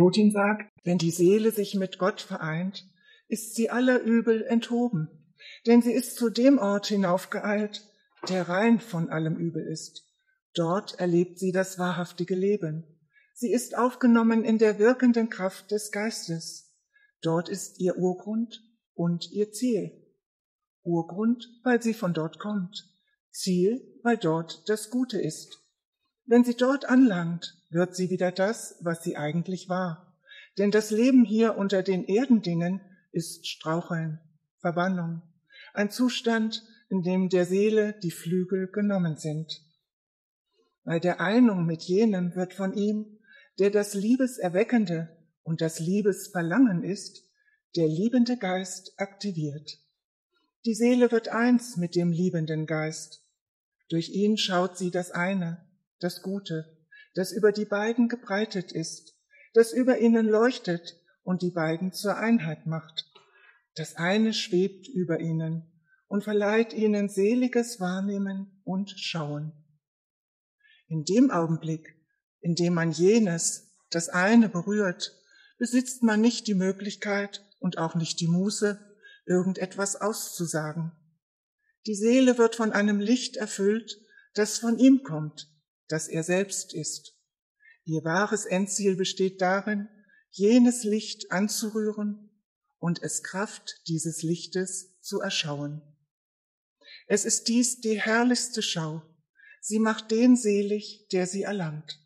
[0.00, 2.88] Plotin sagt, wenn die Seele sich mit Gott vereint,
[3.28, 5.10] ist sie aller Übel enthoben,
[5.66, 7.86] denn sie ist zu dem Ort hinaufgeeilt,
[8.30, 10.08] der rein von allem Übel ist.
[10.54, 12.98] Dort erlebt sie das wahrhaftige Leben.
[13.34, 16.74] Sie ist aufgenommen in der wirkenden Kraft des Geistes.
[17.20, 18.62] Dort ist ihr Urgrund
[18.94, 19.92] und ihr Ziel.
[20.82, 22.88] Urgrund, weil sie von dort kommt.
[23.32, 25.58] Ziel, weil dort das Gute ist.
[26.24, 30.16] Wenn sie dort anlangt, wird sie wieder das, was sie eigentlich war.
[30.58, 32.80] Denn das Leben hier unter den Erdendingen
[33.12, 34.20] ist Straucheln,
[34.58, 35.22] Verbannung,
[35.72, 39.62] ein Zustand, in dem der Seele die Flügel genommen sind.
[40.84, 43.18] Bei der Einung mit jenem wird von ihm,
[43.58, 47.24] der das Liebeserweckende und das Liebesverlangen ist,
[47.76, 49.78] der liebende Geist aktiviert.
[50.64, 53.24] Die Seele wird eins mit dem liebenden Geist.
[53.88, 55.64] Durch ihn schaut sie das eine,
[56.00, 56.79] das Gute,
[57.14, 59.16] das über die beiden gebreitet ist,
[59.54, 63.06] das über ihnen leuchtet und die beiden zur Einheit macht.
[63.74, 65.70] Das eine schwebt über ihnen
[66.08, 69.52] und verleiht ihnen seliges Wahrnehmen und Schauen.
[70.88, 71.96] In dem Augenblick,
[72.40, 75.16] in dem man jenes, das eine berührt,
[75.58, 78.80] besitzt man nicht die Möglichkeit und auch nicht die Muße,
[79.26, 80.92] irgendetwas auszusagen.
[81.86, 83.98] Die Seele wird von einem Licht erfüllt,
[84.34, 85.48] das von ihm kommt,
[85.90, 87.14] das er selbst ist.
[87.84, 89.88] Ihr wahres Endziel besteht darin,
[90.30, 92.30] jenes Licht anzurühren
[92.78, 95.82] und es Kraft dieses Lichtes zu erschauen.
[97.06, 99.02] Es ist dies die herrlichste Schau.
[99.60, 102.00] Sie macht den selig, der sie erlangt.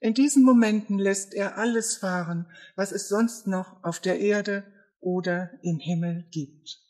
[0.00, 2.46] In diesen Momenten lässt er alles fahren,
[2.76, 4.64] was es sonst noch auf der Erde
[5.00, 6.85] oder im Himmel gibt.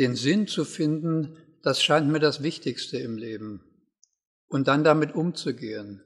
[0.00, 3.62] Den Sinn zu finden, das scheint mir das Wichtigste im Leben.
[4.48, 6.02] Und dann damit umzugehen,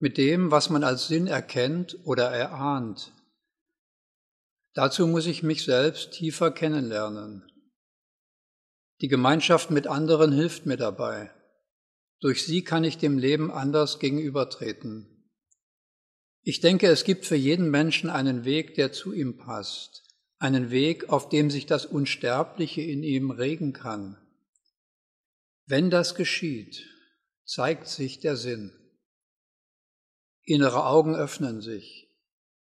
[0.00, 3.12] mit dem, was man als Sinn erkennt oder erahnt.
[4.74, 7.48] Dazu muss ich mich selbst tiefer kennenlernen.
[9.00, 11.30] Die Gemeinschaft mit anderen hilft mir dabei.
[12.18, 15.06] Durch sie kann ich dem Leben anders gegenübertreten.
[16.42, 20.09] Ich denke, es gibt für jeden Menschen einen Weg, der zu ihm passt
[20.40, 24.16] einen Weg, auf dem sich das Unsterbliche in ihm regen kann.
[25.66, 26.88] Wenn das geschieht,
[27.44, 28.72] zeigt sich der Sinn.
[30.42, 32.08] Innere Augen öffnen sich,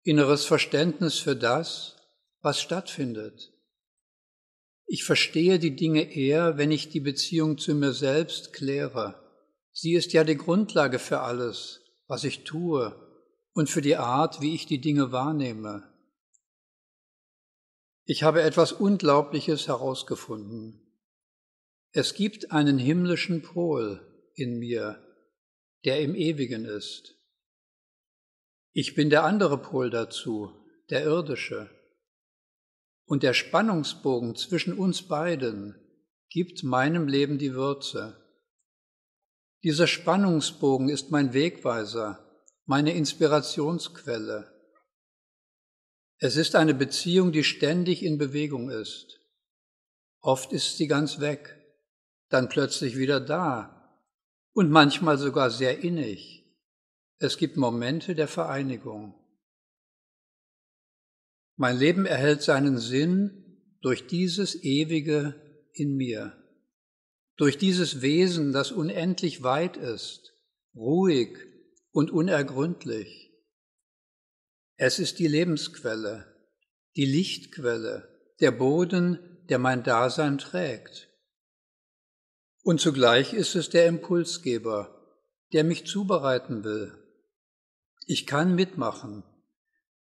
[0.03, 1.97] inneres Verständnis für das,
[2.41, 3.53] was stattfindet.
[4.87, 9.21] Ich verstehe die Dinge eher, wenn ich die Beziehung zu mir selbst kläre.
[9.73, 12.95] Sie ist ja die Grundlage für alles, was ich tue
[13.53, 15.96] und für die Art, wie ich die Dinge wahrnehme.
[18.09, 20.81] Ich habe etwas Unglaubliches herausgefunden.
[21.91, 24.01] Es gibt einen himmlischen Pol
[24.35, 25.03] in mir,
[25.85, 27.17] der im Ewigen ist.
[28.73, 30.53] Ich bin der andere Pol dazu,
[30.89, 31.69] der irdische.
[33.07, 35.75] Und der Spannungsbogen zwischen uns beiden
[36.29, 38.25] gibt meinem Leben die Würze.
[39.65, 42.25] Dieser Spannungsbogen ist mein Wegweiser,
[42.67, 44.56] meine Inspirationsquelle.
[46.19, 49.21] Es ist eine Beziehung, die ständig in Bewegung ist.
[50.21, 51.63] Oft ist sie ganz weg,
[52.31, 54.01] dann plötzlich wieder da
[54.53, 56.45] und manchmal sogar sehr innig.
[57.19, 59.15] Es gibt Momente der Vereinigung.
[61.57, 65.35] Mein Leben erhält seinen Sinn durch dieses Ewige
[65.73, 66.37] in mir,
[67.37, 70.33] durch dieses Wesen, das unendlich weit ist,
[70.75, 71.39] ruhig
[71.93, 73.26] und unergründlich.
[74.79, 76.27] Es ist die Lebensquelle,
[76.97, 78.09] die Lichtquelle,
[78.41, 79.19] der Boden,
[79.49, 81.09] der mein Dasein trägt.
[82.63, 85.19] Und zugleich ist es der Impulsgeber,
[85.55, 86.93] der mich zubereiten will.
[88.07, 89.25] Ich kann mitmachen,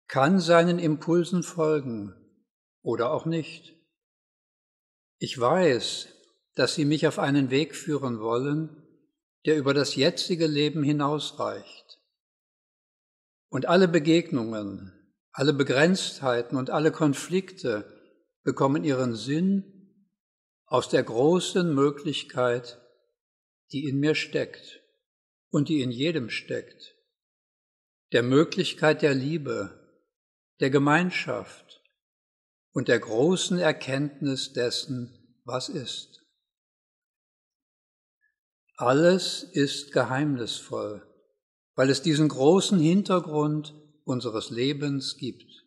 [0.07, 2.13] kann seinen Impulsen folgen
[2.83, 3.75] oder auch nicht.
[5.17, 6.07] Ich weiß,
[6.53, 8.77] dass sie mich auf einen Weg führen wollen,
[9.47, 11.80] der über das jetzige Leben hinausreicht.
[13.51, 14.93] Und alle Begegnungen,
[15.33, 17.83] alle Begrenztheiten und alle Konflikte
[18.43, 20.07] bekommen ihren Sinn
[20.67, 22.79] aus der großen Möglichkeit,
[23.73, 24.81] die in mir steckt
[25.49, 26.95] und die in jedem steckt,
[28.13, 29.99] der Möglichkeit der Liebe,
[30.61, 31.81] der Gemeinschaft
[32.71, 36.25] und der großen Erkenntnis dessen, was ist.
[38.77, 41.05] Alles ist geheimnisvoll,
[41.75, 43.73] weil es diesen großen Hintergrund
[44.03, 45.65] unseres Lebens gibt.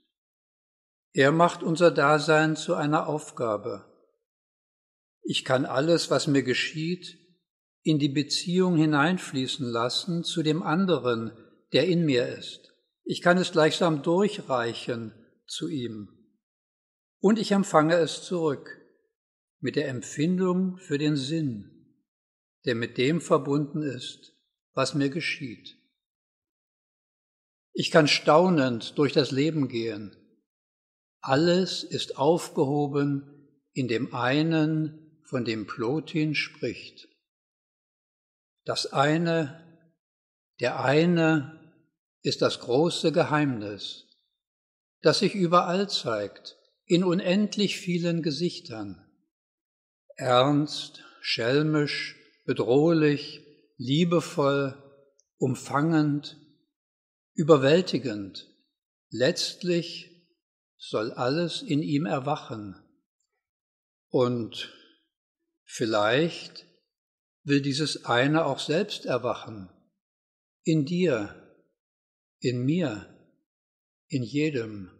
[1.13, 3.85] Er macht unser Dasein zu einer Aufgabe.
[5.23, 7.19] Ich kann alles, was mir geschieht,
[7.83, 11.33] in die Beziehung hineinfließen lassen zu dem anderen,
[11.73, 12.73] der in mir ist.
[13.05, 15.13] Ich kann es gleichsam durchreichen
[15.47, 16.09] zu ihm.
[17.21, 18.81] Und ich empfange es zurück
[19.61, 21.97] mit der Empfindung für den Sinn,
[22.65, 24.35] der mit dem verbunden ist,
[24.73, 25.79] was mir geschieht.
[27.77, 30.17] Ich kann staunend durch das Leben gehen.
[31.21, 37.09] Alles ist aufgehoben in dem einen, von dem Plotin spricht.
[38.65, 39.61] Das eine,
[40.61, 41.75] der eine
[42.23, 44.07] ist das große Geheimnis,
[45.03, 49.05] das sich überall zeigt, in unendlich vielen Gesichtern.
[50.15, 53.41] Ernst, schelmisch, bedrohlich,
[53.77, 54.81] liebevoll,
[55.39, 56.39] umfangend,
[57.35, 58.49] überwältigend.
[59.11, 60.11] Letztlich
[60.77, 62.81] soll alles in ihm erwachen.
[64.09, 64.73] Und
[65.65, 66.67] vielleicht
[67.43, 69.69] will dieses eine auch selbst erwachen,
[70.63, 71.59] in dir,
[72.41, 73.09] in mir,
[74.09, 74.94] in jedem.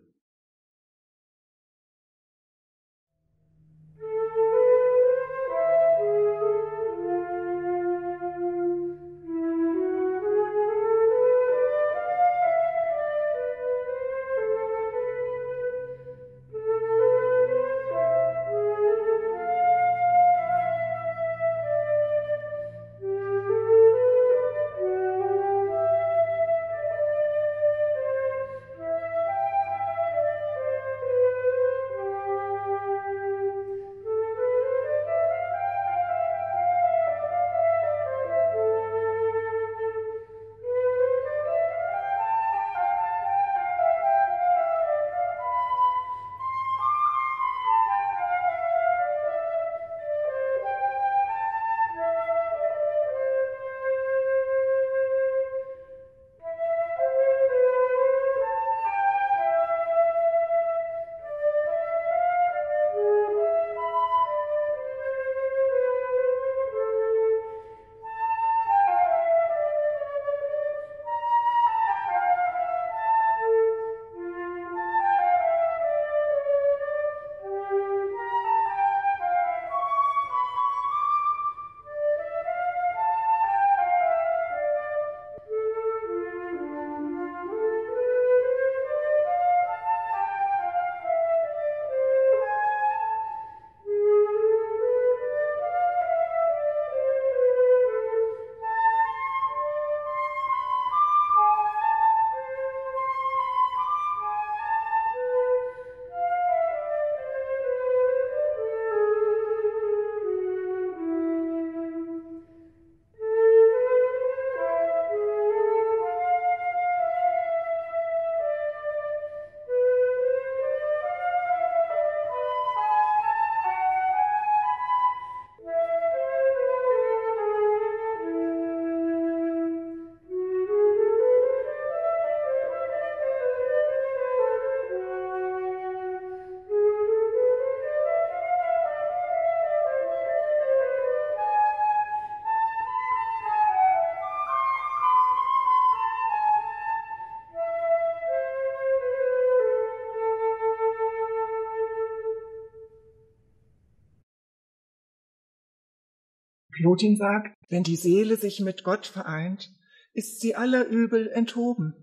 [156.85, 159.73] Plotin sagt, wenn die Seele sich mit Gott vereint,
[160.13, 161.95] ist sie aller Übel enthoben,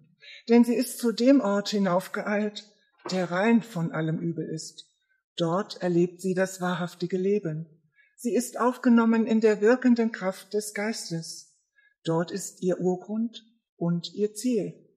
[0.49, 2.67] denn sie ist zu dem Ort hinaufgeeilt,
[3.11, 4.89] der rein von allem Übel ist.
[5.37, 7.67] Dort erlebt sie das wahrhaftige Leben.
[8.15, 11.55] Sie ist aufgenommen in der wirkenden Kraft des Geistes.
[12.03, 13.45] Dort ist ihr Urgrund
[13.75, 14.89] und ihr Ziel.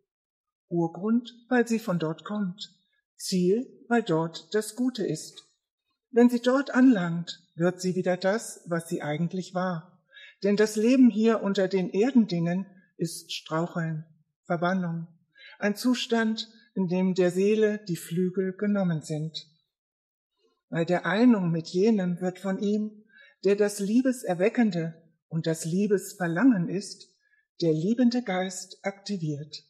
[0.71, 2.75] Urgrund, weil sie von dort kommt.
[3.17, 5.47] Ziel, weil dort das Gute ist.
[6.11, 10.03] Wenn sie dort anlangt, wird sie wieder das, was sie eigentlich war.
[10.43, 14.05] Denn das Leben hier unter den Erdendingen ist Straucheln,
[14.45, 15.07] Verbannung,
[15.59, 19.47] ein Zustand, in dem der Seele die Flügel genommen sind.
[20.69, 23.05] Bei der Einung mit jenem wird von ihm,
[23.45, 27.09] der das Liebeserweckende und das Liebesverlangen ist,
[27.61, 29.65] der liebende Geist aktiviert.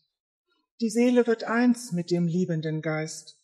[0.80, 3.38] Die Seele wird eins mit dem liebenden Geist.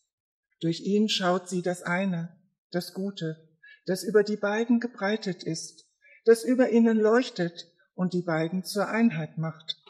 [0.61, 2.37] Durch ihn schaut sie das eine,
[2.71, 3.50] das Gute,
[3.91, 5.85] das über die beiden gebreitet ist,
[6.25, 9.83] das über ihnen leuchtet und die beiden zur Einheit macht.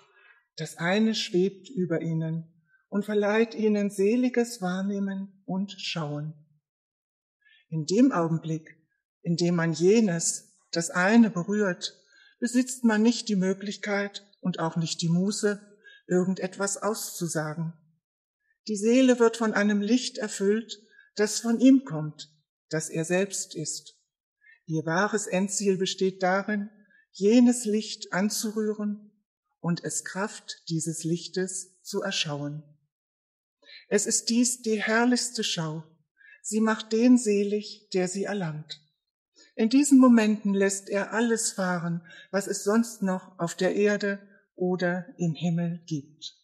[0.57, 2.51] Das eine schwebt über ihnen
[2.89, 6.33] und verleiht ihnen seliges Wahrnehmen und Schauen.
[7.69, 8.75] In dem Augenblick,
[9.21, 12.03] in dem man jenes, das eine berührt,
[12.39, 15.61] besitzt man nicht die Möglichkeit und auch nicht die Muße,
[16.07, 17.75] irgendetwas auszusagen.
[18.67, 20.81] Die Seele wird von einem Licht erfüllt,
[21.17, 22.31] das von ihm kommt,
[22.71, 23.97] das er selbst ist.
[24.67, 26.71] Ihr wahres Endziel besteht darin,
[27.13, 29.13] jenes Licht anzurühren
[29.61, 32.63] und es Kraft dieses Lichtes zu erschauen.
[33.89, 35.85] Es ist dies die herrlichste Schau.
[36.43, 38.81] Sie macht den selig, der sie erlangt.
[39.57, 44.21] In diesen Momenten lässt er alles fahren, was es sonst noch auf der Erde
[44.55, 46.40] oder im Himmel gibt.